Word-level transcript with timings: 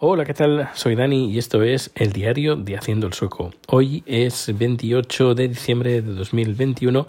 Hola, 0.00 0.24
¿qué 0.24 0.32
tal? 0.32 0.68
Soy 0.74 0.94
Dani 0.94 1.28
y 1.28 1.38
esto 1.38 1.60
es 1.64 1.90
el 1.96 2.12
diario 2.12 2.54
de 2.54 2.76
Haciendo 2.76 3.08
el 3.08 3.14
Sueco. 3.14 3.50
Hoy 3.66 4.04
es 4.06 4.56
28 4.56 5.34
de 5.34 5.48
diciembre 5.48 6.02
de 6.02 6.14
2021 6.14 7.04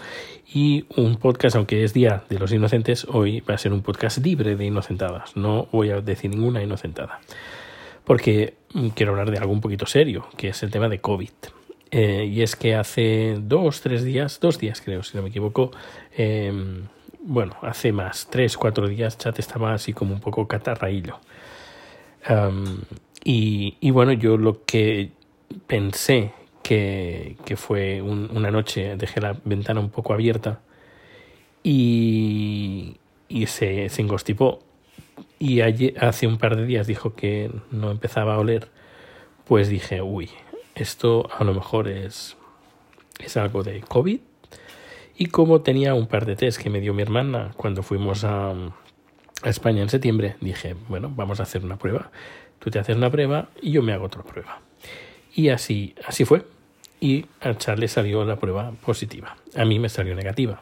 y 0.55 0.85
un 0.95 1.17
podcast, 1.17 1.55
aunque 1.55 1.83
es 1.83 1.93
Día 1.93 2.23
de 2.29 2.39
los 2.39 2.51
Inocentes, 2.51 3.05
hoy 3.05 3.41
va 3.41 3.53
a 3.53 3.57
ser 3.59 3.73
un 3.73 3.83
podcast 3.83 4.17
libre 4.17 4.55
de 4.55 4.65
inocentadas. 4.65 5.37
No 5.37 5.67
voy 5.71 5.91
a 5.91 6.01
decir 6.01 6.31
ninguna 6.31 6.63
inocentada. 6.63 7.19
Porque 8.05 8.55
quiero 8.95 9.11
hablar 9.11 9.29
de 9.29 9.37
algo 9.37 9.53
un 9.53 9.61
poquito 9.61 9.85
serio, 9.85 10.25
que 10.35 10.47
es 10.47 10.63
el 10.63 10.71
tema 10.71 10.89
de 10.89 10.99
COVID. 10.99 11.29
Eh, 11.91 12.25
y 12.25 12.41
es 12.41 12.55
que 12.55 12.73
hace 12.73 13.37
dos, 13.39 13.81
tres 13.81 14.03
días, 14.03 14.39
dos 14.39 14.57
días 14.57 14.81
creo, 14.81 15.03
si 15.03 15.15
no 15.15 15.21
me 15.21 15.29
equivoco, 15.29 15.69
eh, 16.17 16.51
bueno, 17.21 17.55
hace 17.61 17.91
más, 17.91 18.27
tres, 18.31 18.57
cuatro 18.57 18.87
días, 18.87 19.15
Chat 19.15 19.37
estaba 19.37 19.75
así 19.75 19.93
como 19.93 20.15
un 20.15 20.19
poco 20.21 20.47
catarraillo 20.47 21.19
y, 23.23 23.91
bueno, 23.91 24.13
yo 24.13 24.37
lo 24.37 24.65
que 24.65 25.11
pensé 25.67 26.33
que, 26.63 27.37
que 27.45 27.55
fue 27.55 28.01
una 28.01 28.51
noche, 28.51 28.95
dejé 28.95 29.21
la 29.21 29.37
ventana 29.43 29.79
un 29.79 29.89
poco 29.89 30.13
abierta 30.13 30.61
y, 31.63 32.97
y 33.27 33.47
se, 33.47 33.89
se 33.89 34.01
engostipó. 34.01 34.59
Y 35.37 35.61
hace 35.61 36.27
un 36.27 36.37
par 36.37 36.55
de 36.55 36.65
días 36.65 36.87
dijo 36.87 37.13
que 37.15 37.51
no 37.71 37.91
empezaba 37.91 38.35
a 38.35 38.39
oler. 38.39 38.69
Pues 39.45 39.69
dije, 39.69 40.01
uy, 40.01 40.29
esto 40.75 41.29
a 41.37 41.43
lo 41.43 41.53
mejor 41.53 41.87
es, 41.87 42.37
es 43.19 43.37
algo 43.37 43.63
de 43.63 43.81
COVID. 43.81 44.19
Y 45.17 45.25
como 45.27 45.61
tenía 45.61 45.95
un 45.95 46.07
par 46.07 46.25
de 46.25 46.35
test 46.35 46.61
que 46.61 46.69
me 46.69 46.79
dio 46.79 46.93
mi 46.93 47.01
hermana 47.01 47.51
cuando 47.57 47.83
fuimos 47.83 48.23
a, 48.23 48.53
a 49.41 49.49
España 49.49 49.81
en 49.81 49.89
septiembre, 49.89 50.35
dije, 50.41 50.75
bueno, 50.87 51.11
vamos 51.15 51.39
a 51.39 51.43
hacer 51.43 51.63
una 51.63 51.77
prueba. 51.77 52.11
Tú 52.59 52.69
te 52.69 52.79
haces 52.79 52.95
una 52.95 53.09
prueba 53.09 53.49
y 53.61 53.71
yo 53.71 53.81
me 53.81 53.93
hago 53.93 54.05
otra 54.05 54.23
prueba. 54.23 54.59
Y 55.33 55.49
así, 55.49 55.95
así 56.05 56.25
fue. 56.25 56.45
Y 56.99 57.25
a 57.39 57.57
Charles 57.57 57.93
salió 57.93 58.25
la 58.25 58.37
prueba 58.37 58.71
positiva. 58.85 59.37
A 59.55 59.63
mí 59.63 59.79
me 59.79 59.87
salió 59.87 60.13
negativa. 60.15 60.61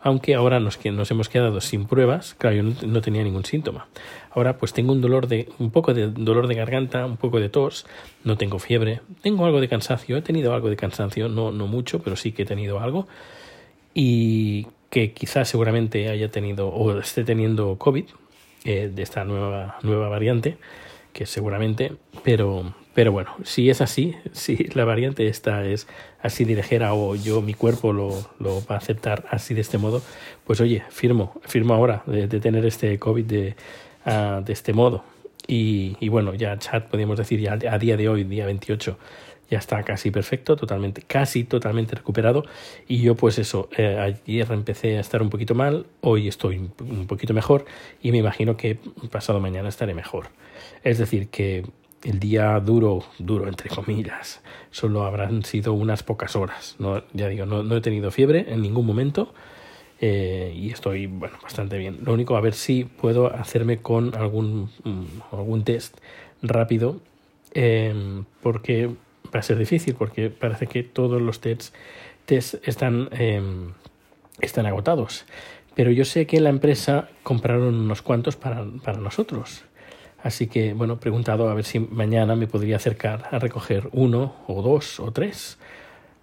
Aunque 0.00 0.34
ahora 0.34 0.60
nos, 0.60 0.84
nos 0.84 1.10
hemos 1.10 1.28
quedado 1.28 1.60
sin 1.60 1.86
pruebas, 1.86 2.34
claro, 2.34 2.56
yo 2.56 2.62
no, 2.86 3.00
tenía 3.00 3.22
ningún 3.24 3.44
síntoma. 3.44 3.88
Ahora 4.30 4.56
pues 4.58 4.72
tengo 4.72 4.92
un 4.92 5.00
dolor 5.00 5.26
de, 5.26 5.48
un 5.58 5.70
poco 5.70 5.94
de 5.94 6.08
dolor 6.08 6.48
de 6.48 6.54
garganta, 6.54 7.06
un 7.06 7.16
poco 7.16 7.40
de 7.40 7.48
tos, 7.48 7.86
no 8.22 8.36
tengo 8.36 8.58
fiebre, 8.58 9.00
tengo 9.22 9.46
algo 9.46 9.60
de 9.60 9.68
cansancio, 9.68 10.16
he 10.16 10.22
tenido 10.22 10.54
algo 10.54 10.68
de 10.68 10.76
cansancio, 10.76 11.28
no, 11.28 11.50
no 11.50 11.66
mucho, 11.66 12.02
pero 12.02 12.14
sí 12.14 12.32
que 12.32 12.42
he 12.42 12.46
tenido 12.46 12.78
algo. 12.78 13.08
Y 13.94 14.66
que 14.90 15.12
quizás 15.12 15.48
seguramente 15.48 16.08
haya 16.08 16.30
tenido 16.30 16.68
o 16.68 16.98
esté 16.98 17.24
teniendo 17.24 17.76
COVID 17.78 18.04
eh, 18.64 18.90
de 18.92 19.02
esta 19.02 19.24
nueva, 19.24 19.78
nueva 19.82 20.08
variante, 20.08 20.58
que 21.12 21.26
seguramente, 21.26 21.92
pero, 22.24 22.74
pero 22.94 23.12
bueno, 23.12 23.30
si 23.44 23.70
es 23.70 23.80
así, 23.80 24.16
si 24.32 24.56
la 24.74 24.84
variante 24.84 25.28
esta 25.28 25.64
es 25.64 25.86
así 26.20 26.44
de 26.44 26.56
ligera 26.56 26.94
o 26.94 27.14
yo, 27.14 27.40
mi 27.42 27.54
cuerpo 27.54 27.92
lo, 27.92 28.10
lo 28.38 28.64
va 28.66 28.74
a 28.74 28.78
aceptar 28.78 29.24
así 29.30 29.54
de 29.54 29.60
este 29.60 29.78
modo, 29.78 30.02
pues 30.44 30.60
oye, 30.60 30.82
firmo, 30.90 31.40
firmo 31.42 31.74
ahora 31.74 32.02
de, 32.06 32.28
tener 32.28 32.64
este 32.66 32.98
COVID 32.98 33.24
de, 33.24 33.56
uh, 34.04 34.42
de 34.42 34.52
este 34.52 34.72
modo. 34.72 35.04
Y, 35.48 35.96
y, 36.00 36.08
bueno, 36.08 36.34
ya 36.34 36.58
chat 36.58 36.88
podríamos 36.88 37.18
decir 37.18 37.38
ya 37.38 37.52
a 37.52 37.78
día 37.78 37.96
de 37.96 38.08
hoy, 38.08 38.24
día 38.24 38.46
28, 38.46 38.98
ya 39.50 39.58
está 39.58 39.82
casi 39.82 40.10
perfecto, 40.10 40.56
totalmente, 40.56 41.02
casi 41.02 41.44
totalmente 41.44 41.94
recuperado. 41.94 42.44
Y 42.88 43.00
yo, 43.00 43.14
pues 43.14 43.38
eso, 43.38 43.68
eh, 43.76 43.98
ayer 43.98 44.50
empecé 44.50 44.96
a 44.96 45.00
estar 45.00 45.22
un 45.22 45.30
poquito 45.30 45.54
mal, 45.54 45.86
hoy 46.00 46.28
estoy 46.28 46.70
un 46.80 47.06
poquito 47.06 47.34
mejor 47.34 47.64
y 48.02 48.12
me 48.12 48.18
imagino 48.18 48.56
que 48.56 48.78
pasado 49.10 49.40
mañana 49.40 49.68
estaré 49.68 49.94
mejor. 49.94 50.28
Es 50.82 50.98
decir, 50.98 51.28
que 51.28 51.64
el 52.02 52.20
día 52.20 52.58
duro, 52.60 53.04
duro 53.18 53.48
entre 53.48 53.68
comillas, 53.68 54.42
solo 54.70 55.04
habrán 55.04 55.44
sido 55.44 55.72
unas 55.72 56.02
pocas 56.02 56.36
horas. 56.36 56.76
No, 56.78 57.02
ya 57.12 57.28
digo, 57.28 57.46
no, 57.46 57.62
no 57.62 57.76
he 57.76 57.80
tenido 57.80 58.10
fiebre 58.10 58.46
en 58.48 58.62
ningún 58.62 58.86
momento. 58.86 59.32
Eh, 59.98 60.52
y 60.54 60.70
estoy 60.70 61.06
bueno 61.06 61.38
bastante 61.42 61.78
bien. 61.78 62.00
Lo 62.04 62.12
único 62.12 62.36
a 62.36 62.40
ver 62.42 62.52
si 62.52 62.84
puedo 62.84 63.32
hacerme 63.32 63.78
con 63.78 64.14
algún 64.14 64.70
mm, 64.84 65.04
algún 65.32 65.64
test 65.64 65.96
rápido 66.42 67.00
eh, 67.54 68.22
porque 68.42 68.90
va 69.34 69.40
a 69.40 69.42
ser 69.42 69.58
difícil 69.58 69.94
porque 69.94 70.30
parece 70.30 70.66
que 70.66 70.82
todos 70.82 71.20
los 71.20 71.40
tests, 71.40 71.72
están, 72.62 73.08
em, 73.12 73.72
están 74.40 74.66
agotados. 74.66 75.26
Pero 75.74 75.90
yo 75.90 76.04
sé 76.04 76.26
que 76.26 76.40
la 76.40 76.48
empresa 76.48 77.08
compraron 77.22 77.74
unos 77.74 78.02
cuantos 78.02 78.36
para, 78.36 78.64
para 78.82 78.98
nosotros. 78.98 79.64
Así 80.22 80.46
que, 80.46 80.72
bueno, 80.72 80.94
he 80.94 80.96
preguntado 80.96 81.48
a 81.48 81.54
ver 81.54 81.64
si 81.64 81.78
mañana 81.78 82.34
me 82.34 82.46
podría 82.46 82.76
acercar 82.76 83.28
a 83.30 83.38
recoger 83.38 83.88
uno 83.92 84.34
o 84.48 84.62
dos 84.62 84.98
o 84.98 85.12
tres. 85.12 85.58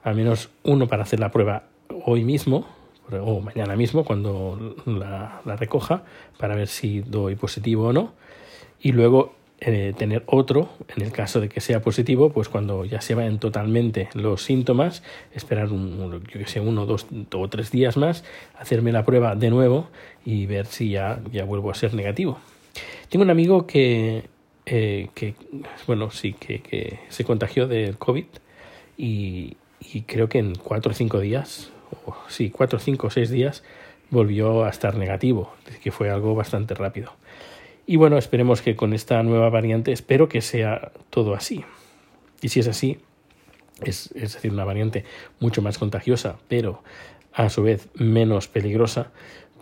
Al 0.03 0.15
menos 0.15 0.49
uno 0.63 0.87
para 0.87 1.03
hacer 1.03 1.19
la 1.19 1.31
prueba 1.31 1.63
hoy 2.05 2.23
mismo 2.23 2.67
o 3.11 3.41
mañana 3.41 3.75
mismo 3.75 4.03
cuando 4.03 4.75
la 4.85 5.41
recoja 5.55 6.03
para 6.37 6.55
ver 6.55 6.67
si 6.67 7.01
doy 7.01 7.35
positivo 7.35 7.87
o 7.87 7.93
no. 7.93 8.13
Y 8.81 8.91
luego 8.91 9.35
eh, 9.65 9.93
tener 9.97 10.23
otro, 10.25 10.67
en 10.93 11.03
el 11.03 11.13
caso 11.13 11.39
de 11.39 11.47
que 11.47 11.61
sea 11.61 11.81
positivo, 11.81 12.31
pues 12.31 12.49
cuando 12.49 12.83
ya 12.83 12.99
se 12.99 13.15
vayan 13.15 13.39
totalmente 13.39 14.09
los 14.13 14.43
síntomas, 14.43 15.03
esperar 15.33 15.71
un, 15.71 16.21
yo 16.27 16.39
que 16.39 16.47
sé, 16.47 16.59
uno, 16.59 16.85
dos 16.85 17.07
o 17.33 17.47
tres 17.47 17.71
días 17.71 17.95
más, 17.95 18.25
hacerme 18.59 18.91
la 18.91 19.05
prueba 19.05 19.35
de 19.35 19.49
nuevo 19.49 19.87
y 20.25 20.47
ver 20.47 20.65
si 20.65 20.89
ya, 20.89 21.21
ya 21.31 21.45
vuelvo 21.45 21.71
a 21.71 21.75
ser 21.75 21.93
negativo. 21.93 22.39
Tengo 23.07 23.23
un 23.23 23.29
amigo 23.29 23.65
que, 23.65 24.25
eh, 24.65 25.07
que 25.13 25.35
bueno, 25.87 26.11
sí, 26.11 26.33
que, 26.33 26.59
que, 26.59 26.99
se 27.07 27.23
contagió 27.23 27.65
del 27.65 27.97
COVID 27.97 28.25
y, 28.97 29.55
y 29.79 30.01
creo 30.01 30.27
que 30.27 30.39
en 30.39 30.55
cuatro 30.55 30.91
o 30.91 30.95
cinco 30.95 31.21
días, 31.21 31.71
o 32.05 32.15
sí, 32.27 32.49
cuatro, 32.49 32.79
cinco 32.79 33.07
o 33.07 33.09
seis 33.11 33.29
días, 33.29 33.63
volvió 34.09 34.65
a 34.65 34.69
estar 34.69 34.95
negativo, 34.95 35.53
que 35.81 35.91
fue 35.91 36.09
algo 36.09 36.35
bastante 36.35 36.73
rápido. 36.73 37.13
Y 37.85 37.97
bueno, 37.97 38.17
esperemos 38.17 38.61
que 38.61 38.75
con 38.75 38.93
esta 38.93 39.21
nueva 39.23 39.49
variante, 39.49 39.91
espero 39.91 40.29
que 40.29 40.41
sea 40.41 40.91
todo 41.09 41.33
así. 41.35 41.63
Y 42.41 42.49
si 42.49 42.59
es 42.59 42.67
así, 42.67 42.99
es, 43.81 44.11
es 44.15 44.33
decir, 44.33 44.51
una 44.51 44.65
variante 44.65 45.03
mucho 45.39 45.61
más 45.61 45.77
contagiosa, 45.77 46.37
pero 46.47 46.83
a 47.33 47.49
su 47.49 47.63
vez 47.63 47.89
menos 47.95 48.47
peligrosa, 48.47 49.11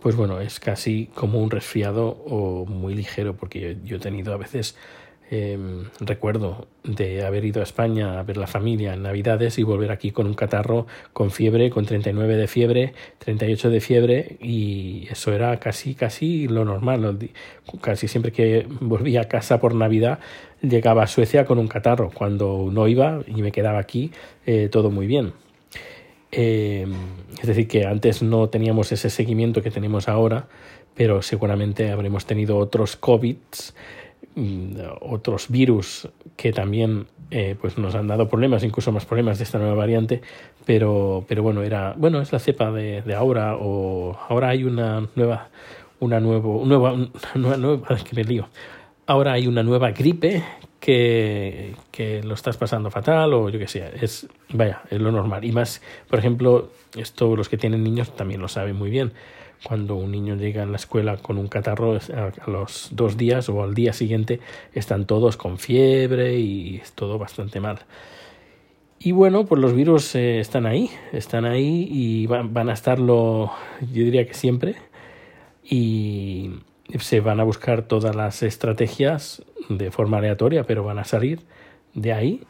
pues 0.02 0.16
bueno, 0.16 0.40
es 0.40 0.60
casi 0.60 1.06
como 1.14 1.40
un 1.40 1.50
resfriado 1.50 2.08
o 2.08 2.66
muy 2.66 2.94
ligero, 2.94 3.36
porque 3.36 3.78
yo 3.84 3.96
he 3.96 4.00
tenido 4.00 4.34
a 4.34 4.36
veces 4.36 4.76
Em, 5.34 5.84
recuerdo 5.98 6.66
de 6.84 7.24
haber 7.24 7.46
ido 7.46 7.60
a 7.60 7.64
España 7.64 8.20
a 8.20 8.22
ver 8.22 8.36
la 8.36 8.46
familia 8.46 8.92
en 8.92 9.02
Navidades 9.02 9.58
y 9.58 9.62
volver 9.62 9.90
aquí 9.90 10.10
con 10.10 10.26
un 10.26 10.34
catarro, 10.34 10.86
con 11.14 11.30
fiebre, 11.30 11.70
con 11.70 11.86
39 11.86 12.36
de 12.36 12.46
fiebre, 12.46 12.92
38 13.16 13.70
de 13.70 13.80
fiebre 13.80 14.36
y 14.42 15.08
eso 15.10 15.32
era 15.32 15.56
casi, 15.56 15.94
casi 15.94 16.48
lo 16.48 16.66
normal. 16.66 17.30
Casi 17.80 18.08
siempre 18.08 18.30
que 18.30 18.66
volvía 18.80 19.22
a 19.22 19.24
casa 19.24 19.58
por 19.58 19.74
Navidad 19.74 20.18
llegaba 20.60 21.04
a 21.04 21.06
Suecia 21.06 21.46
con 21.46 21.58
un 21.58 21.66
catarro. 21.66 22.10
Cuando 22.12 22.68
no 22.70 22.86
iba 22.86 23.22
y 23.26 23.40
me 23.40 23.52
quedaba 23.52 23.78
aquí, 23.78 24.10
eh, 24.44 24.68
todo 24.70 24.90
muy 24.90 25.06
bien. 25.06 25.32
Em, 26.30 26.92
es 27.40 27.46
decir, 27.46 27.68
que 27.68 27.86
antes 27.86 28.22
no 28.22 28.50
teníamos 28.50 28.92
ese 28.92 29.08
seguimiento 29.08 29.62
que 29.62 29.70
tenemos 29.70 30.08
ahora, 30.08 30.48
pero 30.94 31.22
seguramente 31.22 31.90
habremos 31.90 32.26
tenido 32.26 32.58
otros 32.58 32.96
COVIDs 32.96 33.74
otros 35.00 35.48
virus 35.48 36.08
que 36.36 36.52
también 36.52 37.06
eh, 37.30 37.56
pues 37.60 37.78
nos 37.78 37.94
han 37.94 38.08
dado 38.08 38.28
problemas, 38.28 38.62
incluso 38.62 38.92
más 38.92 39.04
problemas 39.04 39.38
de 39.38 39.44
esta 39.44 39.58
nueva 39.58 39.74
variante, 39.74 40.20
pero, 40.66 41.24
pero 41.26 41.42
bueno, 41.42 41.62
era, 41.62 41.94
bueno, 41.96 42.20
es 42.20 42.32
la 42.32 42.38
cepa 42.38 42.70
de, 42.70 43.02
de 43.02 43.14
ahora, 43.14 43.56
o 43.58 44.18
ahora 44.28 44.50
hay 44.50 44.64
una 44.64 45.08
nueva, 45.14 45.48
una 46.00 46.20
nuevo, 46.20 46.62
nueva, 46.64 46.92
una 47.34 47.56
nueva, 47.56 47.96
que 48.04 48.16
me 48.16 48.24
lío. 48.24 48.48
Ahora 49.06 49.32
hay 49.32 49.46
una 49.46 49.62
nueva 49.62 49.92
gripe 49.92 50.42
que, 50.78 51.74
que 51.90 52.22
lo 52.22 52.34
estás 52.34 52.56
pasando 52.56 52.90
fatal 52.90 53.32
o 53.34 53.48
yo 53.48 53.58
que 53.58 53.66
sé, 53.66 53.90
es, 54.00 54.26
vaya, 54.50 54.82
es 54.90 55.00
lo 55.00 55.10
normal. 55.10 55.44
Y 55.44 55.52
más, 55.52 55.80
por 56.08 56.18
ejemplo, 56.18 56.70
esto 56.96 57.34
los 57.34 57.48
que 57.48 57.56
tienen 57.56 57.82
niños 57.82 58.14
también 58.14 58.40
lo 58.40 58.48
saben 58.48 58.76
muy 58.76 58.90
bien 58.90 59.12
cuando 59.64 59.96
un 59.96 60.10
niño 60.10 60.36
llega 60.36 60.62
a 60.62 60.66
la 60.66 60.76
escuela 60.76 61.16
con 61.16 61.38
un 61.38 61.48
catarro, 61.48 61.94
a 61.96 62.50
los 62.50 62.88
dos 62.92 63.16
días 63.16 63.48
o 63.48 63.62
al 63.62 63.74
día 63.74 63.92
siguiente 63.92 64.40
están 64.72 65.06
todos 65.06 65.36
con 65.36 65.58
fiebre 65.58 66.38
y 66.38 66.76
es 66.76 66.92
todo 66.92 67.18
bastante 67.18 67.60
mal. 67.60 67.80
Y 68.98 69.12
bueno, 69.12 69.46
pues 69.46 69.60
los 69.60 69.74
virus 69.74 70.14
eh, 70.14 70.38
están 70.38 70.64
ahí, 70.64 70.90
están 71.12 71.44
ahí 71.44 71.88
y 71.90 72.26
van, 72.26 72.54
van, 72.54 72.68
a 72.68 72.72
estarlo, 72.72 73.50
yo 73.80 74.04
diría 74.04 74.26
que 74.26 74.34
siempre. 74.34 74.76
Y 75.64 76.50
se 76.98 77.20
van 77.20 77.40
a 77.40 77.44
buscar 77.44 77.82
todas 77.82 78.14
las 78.14 78.42
estrategias 78.42 79.42
de 79.68 79.90
forma 79.90 80.18
aleatoria, 80.18 80.64
pero 80.64 80.84
van 80.84 80.98
a 80.98 81.04
salir 81.04 81.40
de 81.94 82.12
ahí 82.12 82.44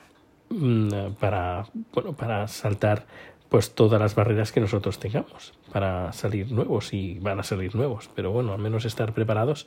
mm, 0.50 1.12
para, 1.18 1.66
bueno, 1.92 2.12
para 2.14 2.48
saltar 2.48 3.06
pues 3.52 3.74
todas 3.74 4.00
las 4.00 4.14
barreras 4.14 4.50
que 4.50 4.60
nosotros 4.60 4.98
tengamos 4.98 5.52
para 5.74 6.14
salir 6.14 6.50
nuevos 6.50 6.94
y 6.94 7.18
van 7.18 7.38
a 7.38 7.42
salir 7.42 7.76
nuevos, 7.76 8.08
pero 8.14 8.32
bueno, 8.32 8.54
al 8.54 8.58
menos 8.58 8.86
estar 8.86 9.12
preparados 9.12 9.66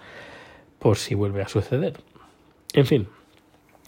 por 0.79 0.97
si 0.97 1.13
vuelve 1.13 1.43
a 1.43 1.47
suceder. 1.47 1.99
En 2.73 2.87
fin, 2.87 3.07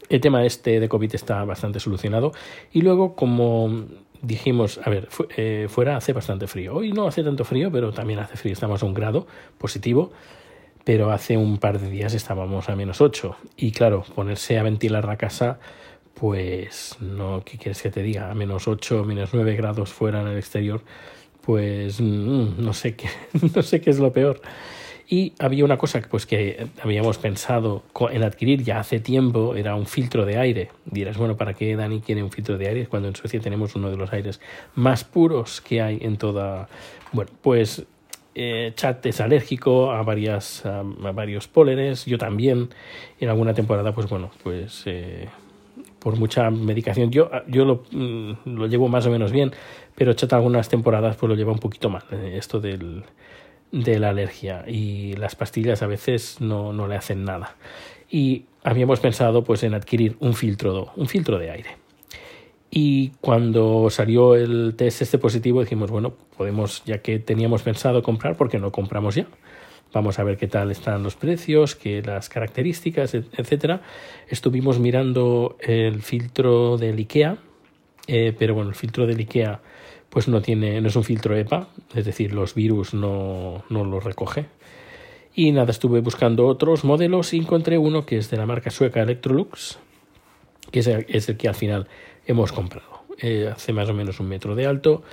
el 0.08 0.22
tema 0.22 0.46
este 0.46 0.80
de 0.80 0.88
COVID 0.88 1.16
está 1.16 1.44
bastante 1.46 1.80
solucionado. 1.80 2.32
Y 2.72 2.84
luego, 2.84 3.16
como 3.16 3.86
dijimos, 4.22 4.80
a 4.84 4.92
ver, 4.92 5.10
eh, 5.36 5.66
fuera 5.68 5.98
hace 5.98 6.14
bastante 6.14 6.46
frío. 6.46 6.76
Hoy 6.76 6.92
no 6.92 7.08
hace 7.08 7.24
tanto 7.24 7.44
frío, 7.44 7.72
pero 7.72 7.92
también 7.92 8.20
hace 8.20 8.38
frío. 8.38 8.54
Estamos 8.54 8.84
a 8.84 8.86
un 8.86 8.94
grado 8.94 9.26
positivo, 9.58 10.12
pero 10.84 11.12
hace 11.12 11.38
un 11.38 11.58
par 11.58 11.80
de 11.80 11.90
días 11.90 12.14
estábamos 12.14 12.70
a 12.70 12.76
menos 12.76 13.02
8. 13.02 13.36
Y 13.58 13.72
claro, 13.72 14.06
ponerse 14.14 14.60
a 14.60 14.64
ventilar 14.64 15.06
la 15.06 15.18
casa, 15.18 15.58
pues 16.20 16.98
no, 17.00 17.44
¿qué 17.46 17.58
quieres 17.58 17.82
que 17.82 17.92
te 17.92 18.02
diga? 18.02 18.32
A 18.32 18.34
menos 18.34 18.68
8, 18.68 19.04
menos 19.04 19.30
9 19.34 19.56
grados 19.56 19.94
fuera 19.94 20.22
en 20.22 20.28
el 20.28 20.38
exterior, 20.38 20.82
pues 21.42 22.02
mm, 22.02 22.64
no 22.64 22.74
sé 22.74 22.96
qué, 22.96 23.10
no 23.56 23.62
sé 23.62 23.82
qué 23.82 23.92
es 23.92 24.00
lo 24.00 24.12
peor. 24.12 24.42
Y 25.10 25.34
había 25.40 25.64
una 25.64 25.78
cosa 25.78 26.02
pues, 26.10 26.26
que 26.26 26.68
habíamos 26.84 27.18
pensado 27.18 27.84
en 28.12 28.24
adquirir 28.24 28.64
ya 28.64 28.80
hace 28.80 29.00
tiempo, 29.00 29.56
era 29.56 29.74
un 29.76 29.86
filtro 29.86 30.26
de 30.26 30.38
aire. 30.38 30.70
Dirás, 30.86 31.18
bueno, 31.18 31.38
¿para 31.38 31.54
qué 31.54 31.78
Dani 31.78 32.02
quiere 32.02 32.24
un 32.24 32.32
filtro 32.32 32.58
de 32.58 32.68
aire 32.68 32.88
cuando 32.88 33.08
en 33.08 33.16
Suecia 33.16 33.40
tenemos 33.40 33.76
uno 33.76 33.90
de 33.90 33.96
los 33.96 34.12
aires 34.12 34.42
más 34.76 35.06
puros 35.06 35.62
que 35.62 35.82
hay 35.82 36.00
en 36.02 36.18
toda... 36.18 36.68
Bueno, 37.14 37.32
pues 37.42 37.86
eh, 38.36 38.74
Chat 38.76 39.06
es 39.06 39.22
alérgico 39.22 39.92
a, 39.92 40.04
varias, 40.04 40.66
a, 40.66 40.84
varios 40.84 41.48
pólenes, 41.48 42.06
yo 42.06 42.18
también. 42.18 42.70
En 43.22 43.30
alguna 43.30 43.54
temporada, 43.54 43.94
pues 43.94 44.10
bueno, 44.10 44.32
pues... 44.44 44.84
Eh, 44.88 45.30
por 46.00 46.18
mucha 46.18 46.50
medicación. 46.50 47.12
Yo, 47.12 47.30
yo 47.48 47.66
lo, 47.66 47.84
mm, 47.92 48.56
lo, 48.56 48.68
llevo 48.68 48.88
más 48.88 49.06
o 49.06 49.12
menos 49.12 49.32
bien, 49.32 49.52
pero 49.96 50.14
Chat 50.14 50.34
algunas 50.34 50.70
temporadas 50.70 51.16
pues 51.18 51.30
lo 51.30 51.36
lleva 51.36 51.52
un 51.52 51.60
poquito 51.60 51.90
mal. 51.90 52.04
Eh, 52.12 52.36
esto 52.38 52.60
del, 52.60 53.04
de 53.72 54.00
la 54.00 54.10
alergia 54.10 54.66
y 54.68 55.14
las 55.14 55.36
pastillas 55.36 55.82
a 55.82 55.88
veces 55.88 56.40
no, 56.40 56.74
no 56.74 56.88
le 56.88 56.96
hacen 56.96 57.24
nada. 57.24 57.56
Y 58.10 58.46
habíamos 58.64 59.00
pensado 59.00 59.44
pues 59.44 59.64
en 59.64 59.74
adquirir 59.74 60.16
un 60.20 60.34
filtro, 60.34 60.92
un 60.96 61.08
filtro 61.08 61.38
de 61.38 61.52
aire. 61.52 61.70
Y 62.70 63.12
cuando 63.22 63.90
salió 63.90 64.36
el 64.36 64.76
test 64.76 65.02
este 65.02 65.18
positivo 65.18 65.62
dijimos, 65.62 65.90
bueno, 65.90 66.14
podemos, 66.36 66.84
ya 66.86 67.00
que 67.00 67.20
teníamos 67.20 67.64
pensado 67.64 68.04
comprar, 68.04 68.36
porque 68.36 68.60
no 68.60 68.72
compramos 68.72 69.16
ya? 69.16 69.26
Vamos 69.94 70.20
a 70.20 70.24
ver 70.24 70.38
qué 70.38 70.48
tal 70.48 70.72
están 70.72 71.04
los 71.04 71.16
precios, 71.16 71.76
qué 71.76 72.02
las 72.02 72.30
características, 72.30 73.14
etcétera. 73.14 73.82
Estuvimos 74.28 74.80
mirando 74.80 75.58
el 75.60 76.02
filtro 76.02 76.78
del 76.78 76.98
IKEA, 76.98 77.38
eh, 78.08 78.34
pero 78.38 78.54
bueno, 78.54 78.70
el 78.70 78.76
filtro 78.76 79.08
del 79.08 79.20
IKEA 79.20 79.62
pues 80.10 80.28
no 80.28 80.42
tiene, 80.42 80.80
no 80.82 80.88
es 80.88 80.96
un 80.96 81.04
filtro 81.04 81.36
EPA, 81.36 81.68
es 81.94 82.06
decir, 82.06 82.34
los 82.34 82.54
virus 82.54 82.94
no, 82.94 83.64
no 83.70 83.84
los 83.84 84.04
recoge. 84.04 84.46
Y 85.36 85.52
nada, 85.52 85.70
estuve 85.70 86.00
buscando 86.02 86.48
otros 86.48 86.84
modelos 86.84 87.34
y 87.34 87.38
encontré 87.38 87.78
uno 87.78 88.06
que 88.06 88.18
es 88.18 88.32
de 88.32 88.38
la 88.38 88.46
marca 88.46 88.72
sueca 88.72 89.04
Electrolux, 89.04 89.78
que 90.72 90.80
es 90.80 90.88
el, 90.88 91.38
que 91.38 91.48
al 91.48 91.56
final 91.56 91.88
hemos 92.26 92.52
comprado. 92.52 93.04
Eh, 93.20 93.52
hace 93.54 93.74
más 93.74 93.90
o 93.90 93.94
menos 93.94 94.20
un 94.20 94.30
metro 94.30 94.56
de 94.56 94.66
alto. 94.66 95.04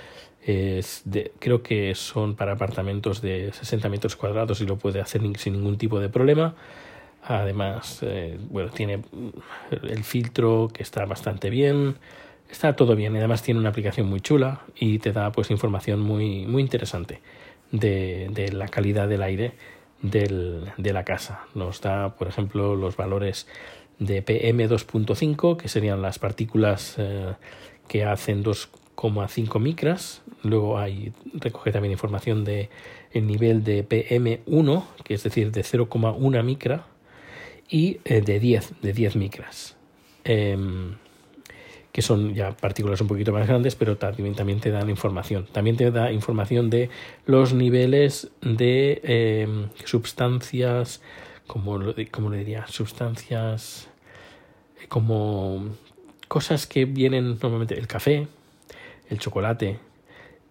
Creo 0.45 1.63
que 1.63 1.95
son 1.95 2.35
para 2.35 2.53
apartamentos 2.53 3.21
de 3.21 3.51
60 3.51 3.89
metros 3.89 4.15
cuadrados 4.15 4.61
y 4.61 4.65
lo 4.65 4.77
puede 4.77 5.01
hacer 5.01 5.21
sin 5.37 5.53
ningún 5.53 5.77
tipo 5.77 5.99
de 5.99 6.09
problema. 6.09 6.55
Además, 7.23 7.99
eh, 8.03 8.37
bueno, 8.51 8.69
tiene 8.69 9.01
el 9.71 10.03
filtro 10.03 10.69
que 10.71 10.83
está 10.83 11.05
bastante 11.05 11.49
bien 11.49 11.95
está 12.49 12.75
todo 12.75 12.95
bien 12.95 13.13
y 13.15 13.17
además 13.17 13.41
tiene 13.41 13.59
una 13.59 13.69
aplicación 13.69 14.07
muy 14.07 14.21
chula 14.21 14.61
y 14.75 14.99
te 14.99 15.11
da 15.11 15.31
pues 15.31 15.49
información 15.51 15.99
muy, 15.99 16.45
muy 16.45 16.61
interesante 16.61 17.21
de, 17.71 18.29
de 18.31 18.51
la 18.51 18.67
calidad 18.67 19.07
del 19.07 19.23
aire 19.23 19.53
de 20.01 20.93
la 20.93 21.03
casa. 21.03 21.45
Nos 21.55 21.81
da, 21.81 22.15
por 22.15 22.27
ejemplo, 22.27 22.75
los 22.75 22.95
valores 22.95 23.47
de 23.97 24.23
PM2.5, 24.23 25.57
que 25.57 25.67
serían 25.67 26.01
las 26.01 26.19
partículas 26.19 26.95
eh, 26.97 27.33
que 27.87 28.05
hacen 28.05 28.43
2,5 28.95 29.59
micras. 29.59 30.21
Luego 30.43 30.77
hay, 30.77 31.13
recoge 31.33 31.71
también 31.71 31.91
información 31.91 32.43
de 32.43 32.69
el 33.11 33.27
nivel 33.27 33.63
de 33.63 33.87
PM1, 33.87 34.83
que 35.03 35.13
es 35.13 35.23
decir, 35.23 35.51
de 35.51 35.61
0,1 35.61 36.43
micra, 36.43 36.85
y 37.69 37.99
eh, 38.05 38.21
de 38.21 38.39
10, 38.39 38.81
de 38.81 38.93
10 38.93 39.15
micras. 39.15 39.75
Em, 40.23 40.95
que 41.91 42.01
son 42.01 42.33
ya 42.33 42.51
partículas 42.51 42.99
un 42.99 43.07
poquito 43.07 43.31
más 43.31 43.47
grandes, 43.47 43.75
pero 43.75 43.95
también, 43.95 44.35
también 44.35 44.59
te 44.59 44.69
dan 44.69 44.89
información. 44.89 45.47
También 45.51 45.77
te 45.77 45.91
da 45.91 46.11
información 46.11 46.69
de 46.69 46.89
los 47.25 47.53
niveles 47.53 48.31
de 48.41 48.99
em, 49.03 49.69
sustancias, 49.85 51.01
como, 51.47 51.79
como 52.11 52.29
le 52.31 52.39
diría, 52.39 52.67
sustancias 52.67 53.87
eh, 54.81 54.87
como 54.89 55.69
cosas 56.27 56.67
que 56.67 56.83
vienen 56.83 57.37
normalmente, 57.41 57.79
el 57.79 57.87
café, 57.87 58.27
el 59.09 59.19
chocolate, 59.19 59.79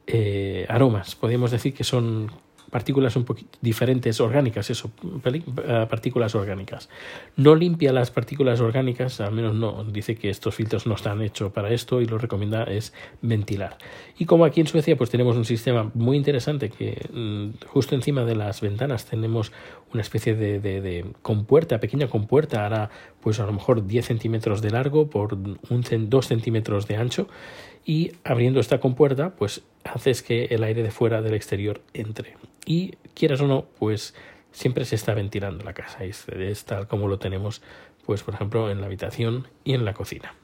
eh, 0.06 0.66
aromas. 0.68 1.14
Podríamos 1.14 1.50
decir 1.50 1.74
que 1.74 1.84
son 1.84 2.30
partículas 2.74 3.14
un 3.14 3.24
poquito 3.24 3.56
diferentes, 3.60 4.20
orgánicas, 4.20 4.68
eso, 4.68 4.90
eh, 5.24 5.86
partículas 5.88 6.34
orgánicas. 6.34 6.88
No 7.36 7.54
limpia 7.54 7.92
las 7.92 8.10
partículas 8.10 8.60
orgánicas, 8.60 9.20
al 9.20 9.32
menos 9.32 9.54
no, 9.54 9.84
dice 9.84 10.16
que 10.16 10.28
estos 10.28 10.56
filtros 10.56 10.84
no 10.84 10.96
están 10.96 11.22
hechos 11.22 11.52
para 11.52 11.70
esto 11.70 12.00
y 12.00 12.06
lo 12.06 12.18
recomienda 12.18 12.64
es 12.64 12.92
ventilar. 13.22 13.78
Y 14.18 14.24
como 14.24 14.44
aquí 14.44 14.60
en 14.60 14.66
Suecia 14.66 14.96
pues 14.96 15.08
tenemos 15.08 15.36
un 15.36 15.44
sistema 15.44 15.92
muy 15.94 16.16
interesante 16.16 16.68
que 16.68 17.08
mm, 17.12 17.64
justo 17.68 17.94
encima 17.94 18.24
de 18.24 18.34
las 18.34 18.60
ventanas 18.60 19.04
tenemos 19.06 19.52
una 19.94 20.02
especie 20.02 20.35
de, 20.35 21.06
compuerta, 21.23 21.81
pequeña 21.81 22.08
compuerta, 22.08 22.67
hará 22.67 22.91
pues 23.20 23.41
a 23.41 23.46
lo 23.46 23.52
mejor 23.52 23.87
10 23.87 24.05
centímetros 24.05 24.61
de 24.61 24.70
largo 24.70 25.08
por 25.08 25.35
un, 25.35 25.85
2 26.11 26.26
centímetros 26.26 26.87
de 26.87 26.96
ancho 26.96 27.29
y 27.87 28.12
abriendo 28.25 28.61
esta 28.61 28.81
compuerta 28.81 29.35
pues 29.37 29.62
haces 29.85 30.23
que 30.23 30.46
el 30.46 30.64
aire 30.64 30.82
de 30.82 30.91
fuera 30.91 31.23
del 31.23 31.35
exterior 31.35 31.81
entre 31.94 32.37
y 32.67 32.96
quieras 33.14 33.41
o 33.41 33.46
no, 33.46 33.67
pues 33.79 34.14
siempre 34.52 34.85
se 34.85 34.96
está 34.96 35.14
ventilando 35.14 35.64
la 35.64 35.75
casa. 35.75 36.05
Es, 36.05 36.29
es 36.29 36.64
tal 36.64 36.87
como 36.88 37.08
lo 37.08 37.19
tenemos, 37.19 37.62
pues 38.06 38.23
por 38.23 38.35
ejemplo, 38.35 38.70
en 38.70 38.81
la 38.81 38.87
habitación 38.87 39.49
y 39.64 39.75
en 39.75 39.85
la 39.85 39.94
cocina. 39.94 40.35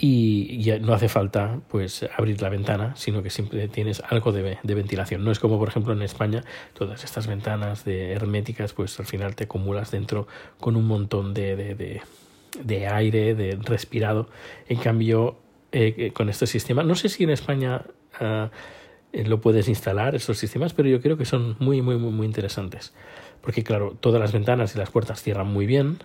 Y 0.00 0.62
ya 0.62 0.78
no 0.78 0.94
hace 0.94 1.08
falta 1.08 1.60
pues 1.68 2.08
abrir 2.16 2.40
la 2.40 2.48
ventana, 2.48 2.94
sino 2.94 3.20
que 3.20 3.30
siempre 3.30 3.66
tienes 3.66 4.00
algo 4.08 4.30
de, 4.30 4.58
de, 4.62 4.74
ventilación. 4.74 5.24
No 5.24 5.32
es 5.32 5.40
como 5.40 5.58
por 5.58 5.68
ejemplo 5.68 5.92
en 5.92 6.02
España, 6.02 6.44
todas 6.72 7.02
estas 7.02 7.26
ventanas 7.26 7.84
de 7.84 8.12
herméticas, 8.12 8.74
pues 8.74 8.98
al 9.00 9.06
final 9.06 9.34
te 9.34 9.44
acumulas 9.44 9.90
dentro 9.90 10.28
con 10.60 10.76
un 10.76 10.86
montón 10.86 11.34
de, 11.34 11.56
de, 11.56 12.00
de 12.62 12.86
aire, 12.86 13.34
de 13.34 13.58
respirado. 13.60 14.28
En 14.68 14.78
cambio, 14.78 15.40
eh, 15.72 16.12
con 16.14 16.28
este 16.28 16.46
sistema, 16.46 16.82
no 16.82 16.94
sé 16.94 17.08
si 17.08 17.24
en 17.24 17.30
España 17.30 17.82
uh, 18.20 18.48
eh, 19.12 19.24
lo 19.24 19.40
puedes 19.40 19.68
instalar, 19.68 20.14
esos 20.14 20.38
sistemas, 20.38 20.72
pero 20.74 20.88
yo 20.88 21.00
creo 21.00 21.16
que 21.16 21.24
son 21.24 21.56
muy, 21.58 21.82
muy, 21.82 21.96
muy, 21.96 22.12
muy 22.12 22.26
interesantes. 22.26 22.94
Porque, 23.40 23.64
claro, 23.64 23.96
todas 23.98 24.20
las 24.20 24.32
ventanas 24.32 24.74
y 24.74 24.78
las 24.78 24.90
puertas 24.90 25.22
cierran 25.22 25.48
muy 25.48 25.66
bien 25.66 25.98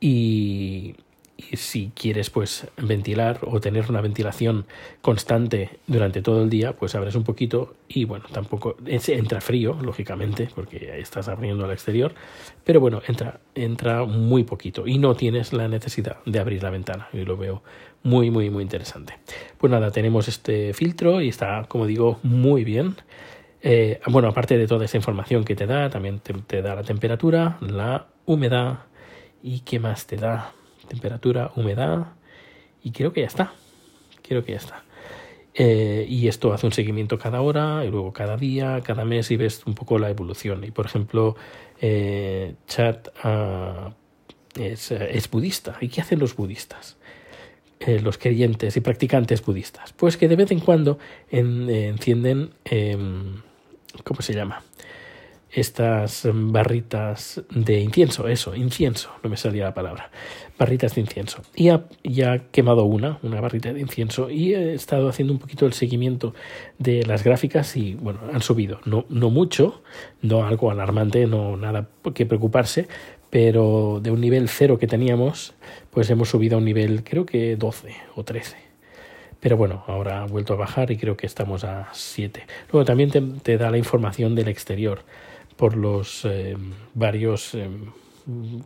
y, 0.00 0.96
y 1.50 1.56
si 1.56 1.92
quieres 1.94 2.30
pues 2.30 2.66
ventilar 2.76 3.40
o 3.42 3.60
tener 3.60 3.90
una 3.90 4.00
ventilación 4.00 4.66
constante 5.00 5.78
durante 5.86 6.22
todo 6.22 6.42
el 6.42 6.50
día, 6.50 6.74
pues 6.74 6.94
abres 6.94 7.14
un 7.14 7.24
poquito 7.24 7.74
y 7.88 8.04
bueno, 8.04 8.24
tampoco 8.32 8.76
entra 8.86 9.40
frío, 9.40 9.78
lógicamente, 9.80 10.48
porque 10.54 10.98
estás 10.98 11.28
abriendo 11.28 11.64
al 11.64 11.72
exterior, 11.72 12.14
pero 12.64 12.80
bueno, 12.80 13.02
entra, 13.06 13.40
entra 13.54 14.04
muy 14.04 14.44
poquito 14.44 14.86
y 14.86 14.98
no 14.98 15.14
tienes 15.14 15.52
la 15.52 15.68
necesidad 15.68 16.18
de 16.24 16.38
abrir 16.38 16.62
la 16.62 16.70
ventana. 16.70 17.08
Y 17.12 17.24
lo 17.24 17.36
veo 17.36 17.62
muy, 18.02 18.30
muy, 18.30 18.50
muy 18.50 18.62
interesante. 18.62 19.18
Pues 19.58 19.70
nada, 19.70 19.90
tenemos 19.90 20.28
este 20.28 20.72
filtro 20.72 21.20
y 21.20 21.28
está, 21.28 21.64
como 21.68 21.86
digo, 21.86 22.18
muy 22.22 22.64
bien. 22.64 22.96
Eh, 23.62 24.00
bueno, 24.06 24.28
aparte 24.28 24.58
de 24.58 24.66
toda 24.66 24.84
esa 24.84 24.96
información 24.96 25.44
que 25.44 25.54
te 25.54 25.66
da, 25.66 25.88
también 25.90 26.18
te, 26.18 26.32
te 26.34 26.62
da 26.62 26.74
la 26.74 26.82
temperatura, 26.82 27.58
la 27.60 28.06
humedad 28.26 28.80
y 29.42 29.60
qué 29.60 29.78
más 29.78 30.06
te 30.06 30.16
da 30.16 30.52
temperatura, 30.92 31.52
humedad 31.56 32.08
y 32.82 32.90
creo 32.92 33.12
que 33.12 33.22
ya 33.22 33.26
está. 33.26 33.54
Creo 34.22 34.44
que 34.44 34.52
ya 34.52 34.58
está. 34.58 34.84
Eh, 35.54 36.06
y 36.08 36.28
esto 36.28 36.52
hace 36.52 36.66
un 36.66 36.72
seguimiento 36.72 37.18
cada 37.18 37.40
hora 37.40 37.84
y 37.84 37.90
luego 37.90 38.12
cada 38.12 38.36
día, 38.36 38.80
cada 38.84 39.04
mes 39.04 39.30
y 39.30 39.36
ves 39.36 39.62
un 39.66 39.74
poco 39.74 39.98
la 39.98 40.10
evolución. 40.10 40.64
Y 40.64 40.70
por 40.70 40.86
ejemplo, 40.86 41.34
eh, 41.80 42.54
Chat 42.66 43.08
uh, 43.24 43.90
es, 44.60 45.30
budista. 45.30 45.78
¿Y 45.80 45.88
qué 45.88 46.02
hacen 46.02 46.18
los 46.18 46.36
budistas? 46.36 46.98
Eh, 47.80 48.00
los 48.00 48.18
creyentes 48.18 48.76
y 48.76 48.80
practicantes 48.80 49.44
budistas. 49.44 49.92
Pues 49.94 50.16
que 50.16 50.28
de 50.28 50.36
vez 50.36 50.50
en 50.50 50.60
cuando 50.60 50.98
en, 51.30 51.68
encienden, 51.70 52.50
em, 52.64 53.42
¿cómo 54.04 54.20
se 54.20 54.34
llama? 54.34 54.62
Estas 55.52 56.26
barritas 56.32 57.42
de 57.50 57.80
incienso, 57.80 58.26
eso, 58.28 58.54
incienso, 58.54 59.10
no 59.22 59.30
me 59.30 59.36
salía 59.36 59.64
la 59.64 59.74
palabra, 59.74 60.10
barritas 60.58 60.94
de 60.94 61.02
incienso. 61.02 61.42
Y 61.54 61.68
ha, 61.68 61.84
ya 62.02 62.50
quemado 62.50 62.84
una, 62.84 63.18
una 63.22 63.40
barrita 63.40 63.72
de 63.72 63.80
incienso, 63.80 64.30
y 64.30 64.54
he 64.54 64.74
estado 64.74 65.08
haciendo 65.08 65.32
un 65.32 65.38
poquito 65.38 65.66
el 65.66 65.74
seguimiento 65.74 66.34
de 66.78 67.04
las 67.04 67.22
gráficas 67.22 67.76
y, 67.76 67.94
bueno, 67.94 68.20
han 68.32 68.42
subido, 68.42 68.80
no, 68.84 69.04
no 69.08 69.30
mucho, 69.30 69.82
no 70.22 70.46
algo 70.46 70.70
alarmante, 70.70 71.26
no 71.26 71.56
nada 71.56 71.88
que 72.14 72.26
preocuparse, 72.26 72.88
pero 73.32 74.00
de 74.02 74.10
un 74.10 74.20
nivel 74.20 74.48
cero 74.48 74.78
que 74.78 74.86
teníamos, 74.86 75.54
pues 75.90 76.10
hemos 76.10 76.28
subido 76.28 76.56
a 76.56 76.58
un 76.58 76.66
nivel 76.66 77.02
creo 77.02 77.24
que 77.24 77.56
12 77.56 77.94
o 78.14 78.24
13. 78.24 78.56
Pero 79.40 79.56
bueno, 79.56 79.82
ahora 79.88 80.22
ha 80.22 80.26
vuelto 80.26 80.52
a 80.52 80.56
bajar 80.56 80.90
y 80.90 80.96
creo 80.96 81.16
que 81.16 81.26
estamos 81.26 81.64
a 81.64 81.88
7. 81.92 82.46
Luego 82.70 82.84
también 82.84 83.10
te, 83.42 83.58
da 83.58 83.70
la 83.70 83.78
información 83.78 84.34
del 84.34 84.48
exterior 84.48 85.02
por 85.56 85.76
los 85.76 86.24
eh, 86.24 86.56
varios 86.94 87.54
eh, 87.54 87.68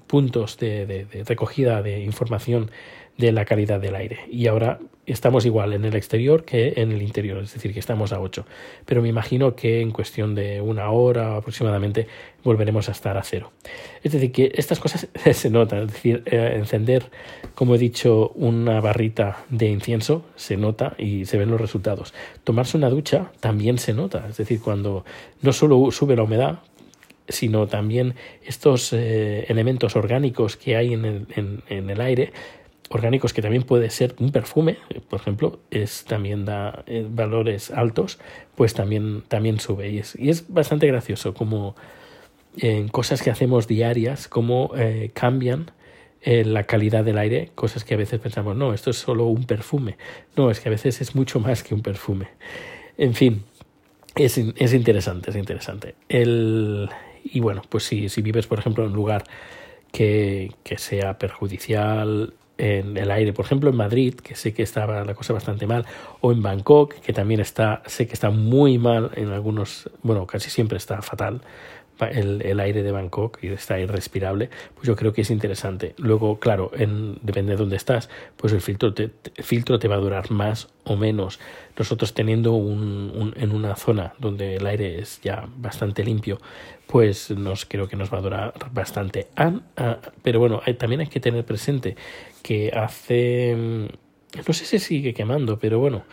puntos 0.07 0.59
de, 0.59 1.07
recogida 1.27 1.83
de 1.83 2.01
información 2.01 2.71
de 3.17 3.33
la 3.33 3.45
calidad 3.45 3.81
del 3.81 3.95
aire. 3.95 4.21
Y 4.31 4.47
ahora 4.47 4.79
estamos 5.07 5.47
igual 5.47 5.73
en 5.73 5.85
el 5.85 5.95
exterior 5.95 6.45
que 6.45 6.75
en 6.77 6.93
el 6.93 7.01
interior, 7.01 7.43
es 7.43 7.55
decir, 7.55 7.73
que 7.73 7.81
estamos 7.81 8.13
a 8.13 8.21
8. 8.21 8.45
Pero 8.85 9.01
me 9.01 9.09
imagino 9.09 9.57
que 9.57 9.81
en 9.81 9.91
cuestión 9.91 10.35
de 10.35 10.61
una 10.61 10.91
hora 10.91 11.37
aproximadamente 11.37 12.09
volveremos 12.45 12.89
a 12.89 12.93
estar 12.93 13.17
a 13.17 13.23
cero. 13.23 13.53
Es 14.03 14.13
decir, 14.13 14.33
que 14.33 14.53
estas 14.55 14.79
cosas 14.79 15.09
se 15.33 15.51
notan. 15.51 15.85
Es 15.85 15.93
decir, 15.95 16.23
eh, 16.27 16.55
encender, 16.57 17.11
como 17.55 17.75
he 17.75 17.79
dicho, 17.79 18.33
una 18.35 18.81
barrita 18.81 19.45
de 19.49 19.69
incienso 19.69 20.27
se 20.37 20.59
nota 20.59 20.95
y 20.99 21.25
se 21.25 21.39
ven 21.39 21.51
los 21.51 21.61
resultados. 21.61 22.13
Tomarse 22.45 22.77
una 22.77 22.91
ducha 22.91 23.33
también 23.41 23.79
se 23.79 23.95
nota. 23.95 24.27
Es 24.29 24.37
decir, 24.37 24.61
cuando 24.61 25.07
no 25.41 25.55
solo 25.55 25.91
sube 25.91 26.17
la 26.17 26.25
humedad, 26.25 26.59
sino 27.29 27.67
también 27.67 28.15
estos 28.45 28.93
eh, 28.93 29.47
elementos 29.49 29.97
orgánicos 29.97 30.57
que 30.57 30.77
hay 30.77 30.93
en 30.93 31.05
el, 31.05 31.63
en 31.69 31.91
el 31.91 32.01
aire 32.01 32.33
orgánicos 32.91 33.33
que 33.33 33.43
también 33.43 33.63
puede 33.63 33.91
ser 33.91 34.15
un 34.19 34.33
perfume, 34.33 34.79
por 35.09 35.21
ejemplo, 35.21 35.59
es 35.71 36.05
también 36.05 36.45
da 36.45 36.85
eh, 36.87 37.07
valores 37.09 37.71
altos, 37.71 38.19
pues 38.55 38.75
también, 38.75 39.23
también 39.29 39.61
sube. 39.61 39.91
Y 39.91 39.99
es, 39.99 40.17
y 40.17 40.31
es 40.31 40.53
bastante 40.53 40.87
gracioso 40.87 41.35
como 41.35 41.75
en 42.59 42.89
cosas 42.89 43.23
que 43.23 43.31
hacemos 43.31 43.67
diarias, 43.67 44.29
cómo 44.29 44.71
eh, 44.77 45.11
cambian 45.15 45.71
la 46.25 46.65
calidad 46.65 47.05
del 47.05 47.19
aire, 47.19 47.53
cosas 47.55 47.85
que 47.85 47.95
a 47.95 47.97
veces 47.97 48.19
pensamos, 48.19 48.57
no, 48.57 48.75
esto 48.75 48.91
es 48.91 48.97
solo 48.97 49.27
un 49.27 49.45
perfume. 49.45 49.97
No, 50.35 50.51
es 50.51 50.59
que 50.59 50.69
a 50.69 50.73
veces 50.73 51.01
es 51.01 51.15
mucho 51.15 51.39
más 51.39 51.63
que 51.63 51.73
un 51.73 51.83
perfume. 51.83 52.27
En 52.99 53.15
fin, 53.15 53.45
es, 54.17 54.37
es 54.37 54.75
interesante, 54.75 55.31
es 55.31 55.37
interesante. 55.37 55.95
El, 56.09 56.91
y 57.33 57.41
bueno, 57.41 57.63
pues 57.69 57.85
si, 57.85 58.09
si 58.09 58.23
vives, 58.23 58.47
por 58.47 58.59
ejemplo, 58.59 58.85
en 58.85 58.91
un 58.91 58.97
lugar 58.97 59.25
que, 59.93 60.53
que 60.63 60.79
sea 60.79 61.19
perjudicial 61.19 62.35
en 62.59 62.97
el 62.97 63.11
aire, 63.11 63.33
por 63.33 63.45
ejemplo 63.45 63.71
en 63.71 63.77
Madrid, 63.77 64.15
que 64.15 64.35
sé 64.35 64.55
que 64.55 64.63
estaba 64.63 65.05
la 65.05 65.15
cosa 65.15 65.33
bastante 65.33 65.67
mal, 65.67 65.85
o 66.21 66.33
en 66.33 66.43
Bangkok, 66.43 66.95
que 66.95 67.13
también 67.13 67.41
está, 67.41 67.83
sé 67.87 68.07
que 68.07 68.15
está 68.15 68.31
muy 68.31 68.79
mal 68.79 69.11
en 69.15 69.29
algunos, 69.29 69.91
bueno, 70.03 70.27
casi 70.27 70.51
siempre 70.51 70.79
está 70.79 71.03
fatal 71.03 71.43
el, 72.01 72.43
el 72.43 72.61
aire 72.61 72.83
de 72.83 72.93
Bangkok 72.93 73.39
y 73.43 73.49
está 73.49 73.79
irrespirable, 73.79 74.51
pues 74.75 74.87
yo 74.87 74.97
creo 74.97 75.13
que 75.13 75.23
es 75.23 75.31
interesante. 75.31 75.95
Luego, 75.99 76.39
claro, 76.39 76.71
en, 76.75 77.19
depende 77.23 77.53
de 77.53 77.59
dónde 77.59 77.77
estás, 77.77 78.09
pues 78.37 78.53
el 78.53 78.61
filtro 78.61 78.93
te, 78.93 79.11
filtro 79.43 79.79
te 79.79 79.89
va 79.89 79.97
a 79.97 79.99
durar 79.99 80.31
más 80.31 80.69
o 80.85 80.97
menos. 80.97 81.41
Nosotros 81.79 82.15
teniendo 82.15 82.53
un, 82.53 83.13
un, 83.15 83.35
en 83.37 83.53
una 83.53 83.77
zona 83.77 84.15
donde 84.19 84.57
el 84.57 84.67
aire 84.67 85.01
es 85.01 85.21
ya 85.23 85.49
bastante 85.57 86.05
limpio, 86.05 86.39
pues 86.87 87.31
nos 87.31 87.65
creo 87.65 87.89
que 87.89 87.97
nos 87.97 88.13
va 88.13 88.19
a 88.19 88.23
durar 88.23 88.55
bastante. 88.73 89.29
Ah, 89.37 89.61
ah, 89.77 89.99
pero 90.23 90.39
bueno, 90.39 90.63
también 90.79 91.01
hay 91.01 91.09
que 91.09 91.21
tener 91.21 91.45
presente 91.45 91.97
que 92.43 92.71
hace... 92.75 93.55
Mm, 93.57 93.87
no 94.47 94.53
sé 94.53 94.65
si 94.67 94.79
sigue 94.79 95.15
quemando, 95.15 95.59
pero 95.59 95.79
bueno, 95.79 96.05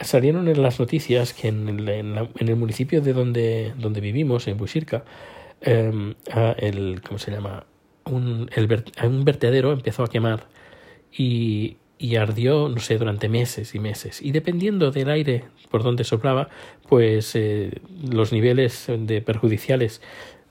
salieron 0.00 0.48
en 0.48 0.62
las 0.62 0.80
noticias 0.80 1.32
que 1.32 1.48
en 1.48 1.68
el, 1.68 1.88
en, 1.88 2.18
el 2.38 2.56
municipio 2.56 3.00
de 3.00 3.12
donde, 3.12 3.74
donde 3.78 4.00
vivimos, 4.00 4.48
en 4.48 4.56
Bushirka, 4.56 5.04
eh, 5.60 6.14
el, 6.58 7.00
¿cómo 7.06 7.18
se 7.18 7.30
llama? 7.30 7.66
Un, 8.06 8.50
el, 8.54 8.84
un 9.04 9.24
vertedero 9.24 9.72
empezó 9.72 10.02
a 10.02 10.08
quemar 10.08 10.48
y, 11.12 11.76
y 11.98 12.16
ardió, 12.16 12.68
no 12.68 12.80
sé, 12.80 12.98
durante 12.98 13.28
meses 13.28 13.74
y 13.74 13.78
meses. 13.78 14.20
Y 14.20 14.32
dependiendo 14.32 14.90
del 14.90 15.10
aire 15.10 15.44
por 15.70 15.82
donde 15.82 16.04
soplaba, 16.04 16.48
pues 16.88 17.34
eh, 17.34 17.70
los 18.10 18.32
niveles 18.32 18.86
de 18.88 19.20
perjudiciales 19.22 20.00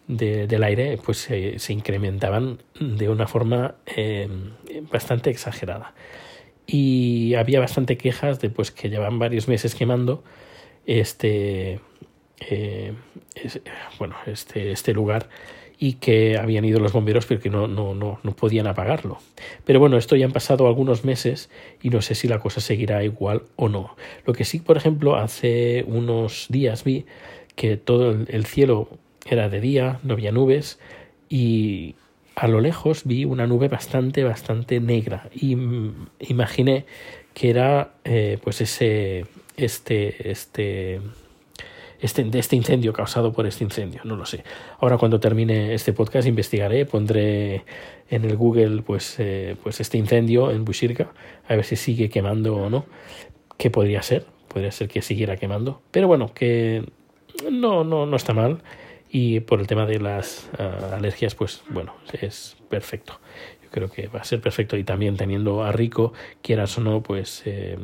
de, 0.08 0.48
del 0.48 0.64
aire 0.64 1.00
pues 1.04 1.18
se 1.18 1.74
incrementaban 1.74 2.62
de 2.80 3.10
una 3.10 3.28
forma 3.28 3.76
eh, 3.86 4.28
bastante 4.92 5.30
exagerada 5.30 5.94
y 6.66 7.36
había 7.36 7.60
bastante 7.60 7.98
quejas 7.98 8.40
de 8.40 8.50
pues 8.50 8.72
que 8.72 8.90
llevan 8.90 9.20
varios 9.20 9.48
meses 9.48 9.76
quemando 9.76 10.24
este 10.86 11.80
eh, 12.40 12.94
bueno 14.00 14.16
este 14.26 14.72
este 14.72 14.94
lugar 14.94 15.30
y 15.80 15.94
que 15.94 16.38
habían 16.38 16.66
ido 16.66 16.80
los 16.80 16.94
bomberos 16.94 17.26
pero 17.26 17.42
que 17.42 17.50
no, 17.50 17.68
no, 17.68 17.94
no, 17.94 18.20
no 18.24 18.36
podían 18.36 18.68
apagarlo. 18.68 19.18
Pero 19.66 19.80
bueno, 19.80 19.98
esto 19.98 20.16
ya 20.16 20.26
han 20.26 20.32
pasado 20.32 20.68
algunos 20.68 21.04
meses 21.04 21.50
y 21.82 21.90
no 21.90 22.02
sé 22.02 22.16
si 22.16 22.28
la 22.28 22.40
cosa 22.40 22.62
seguirá 22.62 23.04
igual 23.04 23.44
o 23.56 23.70
no. 23.70 23.96
Lo 24.26 24.34
que 24.34 24.46
sí, 24.46 24.60
por 24.60 24.78
ejemplo, 24.78 25.16
hace 25.16 25.84
unos 25.88 26.48
días 26.50 26.84
vi 26.84 27.06
que 27.56 27.78
todo 27.78 28.12
el 28.12 28.46
cielo 28.46 28.90
era 29.26 29.50
de 29.50 29.62
día, 29.62 30.00
no 30.04 30.14
había 30.14 30.32
nubes 30.32 30.80
y 31.30 31.96
a 32.36 32.48
lo 32.48 32.62
lejos 32.62 33.04
vi 33.06 33.26
una 33.26 33.48
nube 33.48 33.68
bastante, 33.68 34.24
bastante 34.24 34.80
negra 34.80 35.30
y 35.34 35.56
imaginé 36.20 36.86
que 37.34 37.50
era 37.50 37.94
eh, 38.04 38.38
pues 38.44 38.62
ese, 38.62 39.26
este, 39.58 40.32
este, 40.32 41.02
este, 42.04 42.26
de 42.26 42.38
este 42.38 42.58
incendio 42.58 42.92
causado 42.92 43.32
por 43.32 43.48
este 43.48 43.64
incendio, 43.64 44.02
no 44.04 44.18
lo 44.18 44.26
sé. 44.26 44.44
Ahora 44.80 44.98
cuando 44.98 45.22
termine 45.22 45.74
este 45.74 45.94
podcast 45.94 46.28
investigaré, 46.28 46.86
pondré 46.86 47.64
en 48.10 48.26
el 48.26 48.36
Google 48.36 48.82
pues, 48.82 49.16
eh, 49.20 49.56
pues 49.64 49.80
este 49.80 49.98
incendio 49.98 50.52
en 50.52 50.66
Bushirka, 50.66 51.14
a 51.48 51.56
ver 51.56 51.64
si 51.64 51.78
sigue 51.78 52.10
quemando 52.10 52.58
o 52.58 52.70
no, 52.70 52.86
que 53.58 53.70
podría 53.70 54.02
ser, 54.02 54.26
podría 54.50 54.74
ser 54.74 54.90
que 54.90 55.02
siguiera 55.02 55.38
quemando, 55.38 55.82
pero 55.92 56.10
bueno, 56.10 56.34
que 56.34 56.84
no, 57.50 57.86
no, 57.86 58.06
no 58.06 58.16
está 58.18 58.34
mal. 58.34 58.62
Y 59.10 59.42
por 59.42 59.62
el 59.62 59.68
tema 59.68 59.86
de 59.86 60.00
las 60.00 60.50
uh, 60.60 60.96
alergias, 60.96 61.36
pues 61.36 61.64
bueno, 61.70 61.94
es 62.20 62.58
perfecto. 62.68 63.20
Yo 63.64 63.70
creo 63.70 63.88
que 63.90 64.08
va 64.08 64.22
a 64.22 64.24
ser 64.24 64.42
perfecto. 64.42 64.76
Y 64.76 64.84
también 64.84 65.18
teniendo 65.18 65.64
a 65.64 65.72
Rico, 65.72 66.14
quieras 66.42 66.76
o 66.80 66.82
no, 66.82 67.04
pues 67.04 67.44
eh, 67.46 67.78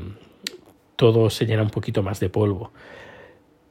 todo 0.95 1.29
se 1.29 1.45
llena 1.45 1.61
un 1.61 1.69
poquito 1.69 2.01
más 2.01 2.19
de 2.19 2.29
polvo 2.29 2.71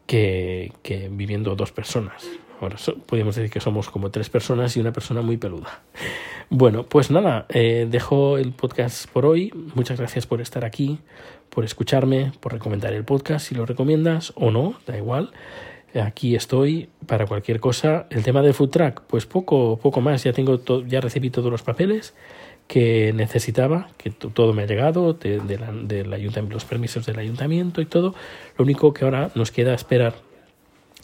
que, 0.08 0.72
viviendo 1.12 1.54
dos 1.54 1.70
personas. 1.70 2.26
Ahora 2.60 2.78
so, 2.78 2.96
podemos 2.96 3.36
decir 3.36 3.52
que 3.52 3.60
somos 3.60 3.88
como 3.90 4.10
tres 4.10 4.30
personas 4.30 4.76
y 4.76 4.80
una 4.80 4.92
persona 4.92 5.22
muy 5.22 5.36
peluda. 5.36 5.82
Bueno, 6.50 6.84
pues 6.84 7.10
nada, 7.10 7.46
eh, 7.50 7.86
dejo 7.88 8.38
el 8.38 8.52
podcast 8.52 9.06
por 9.10 9.26
hoy. 9.26 9.52
Muchas 9.74 9.98
gracias 9.98 10.26
por 10.26 10.40
estar 10.40 10.64
aquí, 10.64 10.98
por 11.50 11.64
escucharme, 11.64 12.32
por 12.40 12.54
recomendar 12.54 12.94
el 12.94 13.04
podcast 13.04 13.46
si 13.46 13.54
lo 13.54 13.66
recomiendas 13.66 14.32
o 14.34 14.50
no, 14.50 14.74
da 14.86 14.96
igual 14.96 15.30
aquí 15.94 16.34
estoy 16.34 16.88
para 17.06 17.26
cualquier 17.26 17.60
cosa. 17.60 18.06
El 18.10 18.22
tema 18.22 18.42
del 18.42 18.54
food 18.54 18.70
track, 18.70 19.02
pues 19.06 19.26
poco, 19.26 19.78
poco 19.78 20.00
más. 20.00 20.24
Ya 20.24 20.32
tengo, 20.32 20.60
ya 20.86 21.00
recibí 21.00 21.30
todos 21.30 21.50
los 21.50 21.62
papeles 21.62 22.14
que 22.68 23.12
necesitaba, 23.14 23.88
que 23.96 24.10
todo 24.10 24.52
me 24.52 24.62
ha 24.62 24.66
llegado, 24.66 25.14
de, 25.14 25.58
la, 25.58 25.72
del 25.72 26.12
ayuntamiento, 26.12 26.54
los 26.54 26.66
permisos 26.66 27.06
del 27.06 27.18
ayuntamiento 27.18 27.80
y 27.80 27.86
todo. 27.86 28.14
Lo 28.56 28.64
único 28.64 28.92
que 28.92 29.04
ahora 29.04 29.30
nos 29.34 29.50
queda 29.50 29.74
esperar 29.74 30.14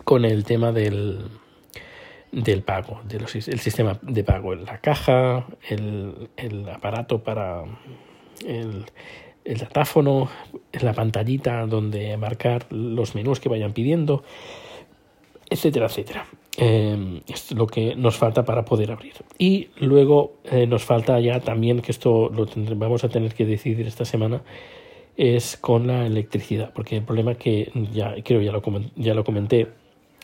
con 0.04 0.26
el 0.26 0.44
tema 0.44 0.72
del, 0.72 1.24
del 2.30 2.62
pago, 2.62 3.00
de 3.04 3.16
el 3.16 3.58
sistema 3.58 3.98
de 4.02 4.22
pago, 4.22 4.54
la 4.54 4.78
caja, 4.78 5.46
el, 5.68 6.28
el 6.36 6.68
aparato 6.68 7.22
para 7.22 7.64
el, 8.46 8.84
el 9.44 9.58
datáfono, 9.58 10.28
la 10.72 10.92
pantallita 10.92 11.64
donde 11.66 12.14
marcar 12.18 12.66
los 12.70 13.14
menús 13.14 13.40
que 13.40 13.48
vayan 13.48 13.72
pidiendo 13.72 14.22
etcétera, 15.50 15.86
etcétera. 15.86 16.26
Eh, 16.56 17.22
es 17.26 17.50
lo 17.52 17.66
que 17.66 17.96
nos 17.96 18.16
falta 18.16 18.44
para 18.44 18.64
poder 18.64 18.92
abrir. 18.92 19.14
Y 19.38 19.70
luego 19.78 20.34
eh, 20.44 20.66
nos 20.66 20.84
falta 20.84 21.18
ya 21.20 21.40
también, 21.40 21.80
que 21.80 21.90
esto 21.90 22.30
lo 22.30 22.46
vamos 22.76 23.02
a 23.04 23.08
tener 23.08 23.34
que 23.34 23.44
decidir 23.44 23.86
esta 23.86 24.04
semana, 24.04 24.42
es 25.16 25.56
con 25.56 25.86
la 25.86 26.06
electricidad, 26.06 26.72
porque 26.72 26.96
el 26.96 27.02
problema 27.04 27.34
que 27.34 27.70
ya 27.92 28.14
creo 28.24 28.40
ya 28.40 28.52
lo, 28.52 28.62
ya 28.96 29.14
lo 29.14 29.24
comenté, 29.24 29.68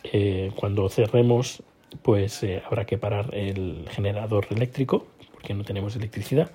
eh, 0.03 0.51
cuando 0.55 0.89
cerremos, 0.89 1.63
pues 2.01 2.43
eh, 2.43 2.61
habrá 2.65 2.85
que 2.85 2.97
parar 2.97 3.33
el 3.33 3.85
generador 3.89 4.47
eléctrico, 4.49 5.07
porque 5.33 5.53
no 5.53 5.63
tenemos 5.63 5.95
electricidad. 5.95 6.51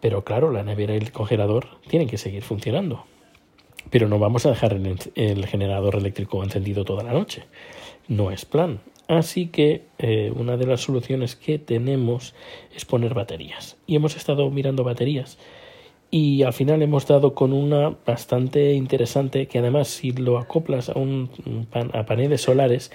Pero 0.00 0.24
claro, 0.24 0.50
la 0.52 0.62
nevera 0.62 0.94
y 0.94 0.98
el 0.98 1.12
congelador 1.12 1.66
tienen 1.88 2.08
que 2.08 2.18
seguir 2.18 2.42
funcionando 2.42 3.04
pero 3.90 4.08
no 4.08 4.18
vamos 4.18 4.46
a 4.46 4.50
dejar 4.50 4.78
el, 5.14 5.46
generador 5.46 5.96
eléctrico 5.96 6.42
encendido 6.42 6.84
toda 6.84 7.04
la 7.04 7.12
noche. 7.12 7.44
No 8.08 8.30
es 8.30 8.44
plan. 8.44 8.80
Así 9.08 9.46
que 9.46 9.84
eh, 9.98 10.32
una 10.34 10.56
de 10.56 10.66
las 10.66 10.80
soluciones 10.80 11.36
que 11.36 11.58
tenemos 11.58 12.34
es 12.74 12.84
poner 12.84 13.14
baterías. 13.14 13.76
Y 13.86 13.96
hemos 13.96 14.16
estado 14.16 14.50
mirando 14.50 14.82
baterías 14.82 15.38
y 16.10 16.42
al 16.42 16.52
final 16.52 16.82
hemos 16.82 17.06
dado 17.06 17.34
con 17.34 17.52
una 17.52 17.96
bastante 18.06 18.72
interesante 18.74 19.46
que 19.46 19.58
además 19.58 19.88
si 19.88 20.12
lo 20.12 20.38
acoplas 20.38 20.88
a, 20.88 20.98
un, 20.98 21.30
a 21.72 22.06
paneles 22.06 22.42
solares 22.42 22.92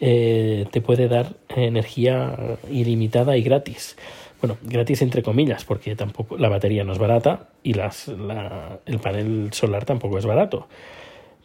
eh, 0.00 0.66
te 0.70 0.80
puede 0.80 1.08
dar 1.08 1.36
energía 1.48 2.58
ilimitada 2.70 3.36
y 3.36 3.42
gratis. 3.42 3.96
Bueno, 4.40 4.56
gratis 4.62 5.02
entre 5.02 5.22
comillas, 5.22 5.64
porque 5.64 5.94
tampoco 5.96 6.38
la 6.38 6.48
batería 6.48 6.84
no 6.84 6.92
es 6.92 6.98
barata 6.98 7.48
y 7.62 7.74
las, 7.74 8.08
la, 8.08 8.80
el 8.86 8.98
panel 8.98 9.52
solar 9.52 9.84
tampoco 9.84 10.18
es 10.18 10.24
barato, 10.24 10.66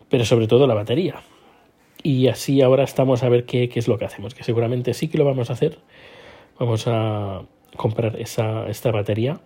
pero 0.09 0.23
sobre 0.23 0.47
todo 0.47 0.65
la 0.65 0.73
batería. 0.73 1.21
Y 2.03 2.27
así 2.27 2.61
ahora 2.61 2.83
estamos 2.83 3.23
a 3.23 3.29
ver 3.29 3.45
qué, 3.45 3.67
qué 3.67 3.79
es 3.79 3.87
lo 3.87 3.97
que 3.97 4.05
hacemos, 4.05 4.33
que 4.33 4.43
seguramente 4.43 4.93
sí 4.93 5.07
que 5.09 5.17
lo 5.17 5.25
vamos 5.25 5.49
a 5.49 5.53
hacer. 5.53 5.79
Vamos 6.57 6.85
a 6.87 7.41
comprar 7.75 8.19
esa, 8.19 8.67
esta 8.69 8.91
batería 8.91 9.39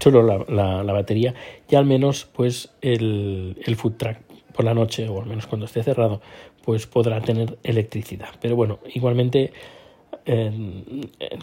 solo 0.00 0.22
la, 0.22 0.82
la, 0.82 0.92
batería 0.92 1.34
y 1.68 1.74
al 1.74 1.84
menos 1.84 2.24
pues 2.24 2.72
el, 2.80 3.56
el 3.64 3.76
food 3.76 3.94
track 3.94 4.20
por 4.54 4.64
la 4.64 4.74
noche 4.74 5.08
o 5.08 5.20
al 5.20 5.28
menos 5.28 5.46
cuando 5.46 5.66
esté 5.66 5.82
cerrado 5.82 6.20
pues 6.64 6.86
podrá 6.86 7.20
tener 7.20 7.58
electricidad 7.62 8.28
pero 8.40 8.54
bueno 8.54 8.78
igualmente 8.94 9.52
eh, 10.26 10.52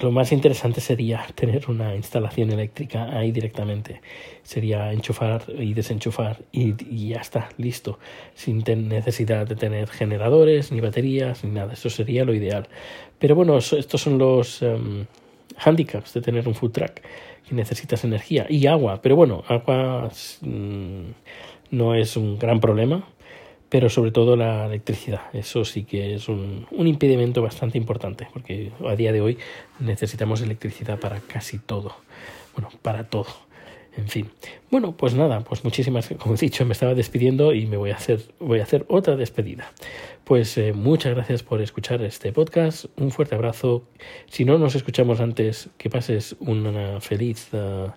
lo 0.01 0.11
más 0.11 0.31
interesante 0.31 0.79
sería 0.79 1.25
tener 1.33 1.69
una 1.69 1.95
instalación 1.95 2.51
eléctrica 2.51 3.17
ahí 3.17 3.31
directamente. 3.31 4.01
Sería 4.43 4.93
enchufar 4.93 5.43
y 5.57 5.73
desenchufar 5.73 6.37
y, 6.51 7.09
ya 7.09 7.21
está 7.21 7.49
listo. 7.57 7.97
Sin 8.35 8.63
necesidad 8.87 9.47
de 9.47 9.55
tener 9.55 9.89
generadores 9.89 10.71
ni 10.71 10.81
baterías 10.81 11.43
ni 11.43 11.51
nada. 11.51 11.73
Eso 11.73 11.89
sería 11.89 12.25
lo 12.25 12.33
ideal. 12.33 12.67
Pero 13.17 13.35
bueno 13.35 13.57
estos 13.57 14.01
son 14.01 14.17
los 14.17 14.61
um, 14.61 15.05
handicaps 15.57 16.13
de 16.13 16.21
tener 16.21 16.47
un 16.47 16.55
food 16.55 16.71
track 16.71 17.01
que 17.47 17.55
necesitas 17.55 18.03
energía 18.03 18.45
y 18.49 18.67
agua, 18.67 19.01
pero 19.01 19.15
bueno, 19.15 19.43
agua 19.47 20.09
mm, 20.41 21.05
no 21.71 21.95
es 21.95 22.17
un 22.17 22.37
gran 22.39 22.59
problema, 22.59 23.07
pero 23.75 23.89
sobre 23.89 24.11
todo 24.11 24.37
la 24.37 24.67
electricidad, 24.67 25.23
eso 25.33 25.65
sí 25.65 25.83
que 25.83 26.15
es 26.15 26.29
un, 26.29 26.65
un 26.71 26.87
impedimento 26.87 27.41
bastante 27.41 27.77
importante, 27.77 28.25
porque 28.31 28.71
a 28.87 28.95
día 28.95 29.11
de 29.11 29.19
hoy 29.19 29.37
necesitamos 29.81 30.39
electricidad 30.39 30.97
para 30.97 31.19
casi 31.19 31.59
todo, 31.59 31.93
bueno, 32.53 32.69
para 32.81 33.09
todo. 33.09 33.27
En 33.97 34.07
fin. 34.07 34.31
Bueno, 34.71 34.95
pues 34.95 35.13
nada, 35.13 35.41
pues 35.41 35.65
muchísimas, 35.65 36.07
como 36.17 36.35
he 36.35 36.37
dicho, 36.37 36.65
me 36.65 36.71
estaba 36.71 36.93
despidiendo 36.93 37.53
y 37.53 37.65
me 37.65 37.75
voy 37.75 37.91
a 37.91 37.95
hacer, 37.95 38.21
voy 38.39 38.61
a 38.61 38.63
hacer 38.63 38.85
otra 38.87 39.17
despedida. 39.17 39.69
Pues 40.23 40.57
eh, 40.57 40.71
muchas 40.71 41.13
gracias 41.13 41.43
por 41.43 41.61
escuchar 41.61 42.01
este 42.01 42.31
podcast. 42.31 42.85
Un 42.95 43.11
fuerte 43.11 43.35
abrazo. 43.35 43.83
Si 44.29 44.45
no 44.45 44.57
nos 44.57 44.75
escuchamos 44.75 45.19
antes, 45.19 45.67
que 45.77 45.89
pases 45.89 46.37
una 46.39 47.01
feliz, 47.01 47.49
uh, 47.51 47.91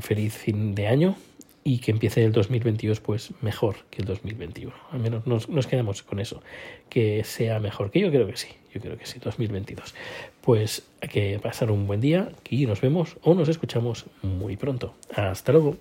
feliz 0.00 0.36
fin 0.36 0.76
de 0.76 0.86
año 0.86 1.16
y 1.68 1.80
que 1.80 1.90
empiece 1.90 2.24
el 2.24 2.32
2022 2.32 3.00
pues 3.00 3.34
mejor 3.42 3.76
que 3.90 4.00
el 4.00 4.06
2021. 4.06 4.72
Al 4.90 5.00
menos 5.00 5.26
nos, 5.26 5.66
quedamos 5.66 6.02
con 6.02 6.18
eso, 6.18 6.42
que 6.88 7.22
sea 7.24 7.60
mejor, 7.60 7.90
que 7.90 8.00
yo 8.00 8.10
creo 8.10 8.26
que 8.26 8.38
sí, 8.38 8.48
yo 8.72 8.80
creo 8.80 8.96
que 8.96 9.04
sí, 9.04 9.18
2022. 9.18 9.94
Pues 10.40 10.86
que 11.12 11.38
pasar 11.38 11.70
un 11.70 11.86
buen 11.86 12.00
día 12.00 12.30
y 12.48 12.64
nos 12.64 12.80
vemos 12.80 13.18
o 13.20 13.34
nos 13.34 13.50
escuchamos 13.50 14.06
muy 14.22 14.56
pronto. 14.56 14.94
Hasta 15.14 15.52
luego. 15.52 15.76